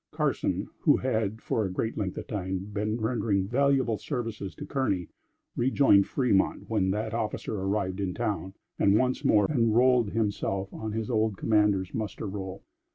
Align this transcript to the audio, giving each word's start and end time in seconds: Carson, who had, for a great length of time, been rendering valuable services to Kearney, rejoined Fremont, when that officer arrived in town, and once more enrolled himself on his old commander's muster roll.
Carson, 0.09 0.67
who 0.79 0.97
had, 0.97 1.43
for 1.43 1.63
a 1.63 1.69
great 1.69 1.95
length 1.95 2.17
of 2.17 2.25
time, 2.25 2.57
been 2.73 2.99
rendering 2.99 3.47
valuable 3.47 3.99
services 3.99 4.55
to 4.55 4.65
Kearney, 4.65 5.09
rejoined 5.55 6.07
Fremont, 6.07 6.67
when 6.67 6.89
that 6.89 7.13
officer 7.13 7.53
arrived 7.53 7.99
in 7.99 8.15
town, 8.15 8.55
and 8.79 8.97
once 8.97 9.23
more 9.23 9.45
enrolled 9.51 10.09
himself 10.09 10.73
on 10.73 10.93
his 10.93 11.11
old 11.11 11.37
commander's 11.37 11.93
muster 11.93 12.25
roll. 12.25 12.63